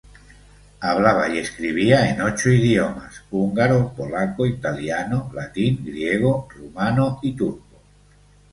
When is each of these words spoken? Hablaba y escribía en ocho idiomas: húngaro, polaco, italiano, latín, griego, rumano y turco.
Hablaba 0.79 1.29
y 1.29 1.37
escribía 1.37 2.09
en 2.09 2.23
ocho 2.23 2.49
idiomas: 2.49 3.21
húngaro, 3.29 3.93
polaco, 3.95 4.47
italiano, 4.47 5.29
latín, 5.31 5.83
griego, 5.85 6.47
rumano 6.55 7.19
y 7.21 7.33
turco. 7.35 7.79